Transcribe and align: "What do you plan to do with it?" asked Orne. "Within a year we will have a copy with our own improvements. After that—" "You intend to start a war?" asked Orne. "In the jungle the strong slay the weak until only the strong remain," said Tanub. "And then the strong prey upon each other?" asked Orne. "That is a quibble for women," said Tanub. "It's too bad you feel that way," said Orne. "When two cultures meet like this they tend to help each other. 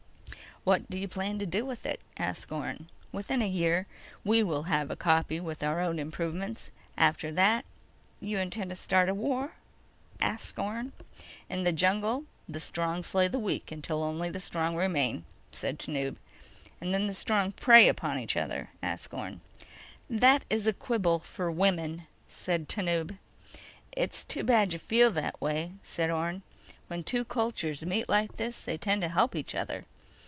"What 0.63 0.91
do 0.91 0.99
you 0.99 1.07
plan 1.07 1.39
to 1.39 1.47
do 1.47 1.65
with 1.65 1.87
it?" 1.87 1.99
asked 2.17 2.51
Orne. 2.51 2.85
"Within 3.11 3.41
a 3.41 3.47
year 3.47 3.87
we 4.23 4.43
will 4.43 4.63
have 4.69 4.91
a 4.91 4.95
copy 4.95 5.39
with 5.39 5.63
our 5.63 5.79
own 5.81 5.97
improvements. 5.97 6.69
After 6.95 7.31
that—" 7.31 7.65
"You 8.19 8.37
intend 8.37 8.69
to 8.69 8.75
start 8.75 9.09
a 9.09 9.15
war?" 9.15 9.53
asked 10.19 10.59
Orne. 10.59 10.91
"In 11.49 11.63
the 11.63 11.71
jungle 11.71 12.25
the 12.47 12.59
strong 12.59 13.01
slay 13.01 13.27
the 13.27 13.39
weak 13.39 13.71
until 13.71 14.03
only 14.03 14.29
the 14.29 14.39
strong 14.39 14.75
remain," 14.75 15.25
said 15.49 15.79
Tanub. 15.79 16.17
"And 16.79 16.93
then 16.93 17.07
the 17.07 17.15
strong 17.15 17.53
prey 17.53 17.87
upon 17.87 18.19
each 18.19 18.37
other?" 18.37 18.69
asked 18.83 19.15
Orne. 19.15 19.41
"That 20.11 20.45
is 20.47 20.67
a 20.67 20.73
quibble 20.73 21.17
for 21.17 21.49
women," 21.49 22.05
said 22.27 22.69
Tanub. 22.69 23.17
"It's 23.93 24.23
too 24.23 24.43
bad 24.43 24.73
you 24.73 24.77
feel 24.79 25.09
that 25.09 25.41
way," 25.41 25.71
said 25.81 26.11
Orne. 26.11 26.43
"When 26.85 27.03
two 27.03 27.25
cultures 27.25 27.83
meet 27.83 28.07
like 28.07 28.37
this 28.37 28.63
they 28.65 28.77
tend 28.77 29.01
to 29.01 29.07
help 29.09 29.35
each 29.35 29.55
other. 29.55 29.85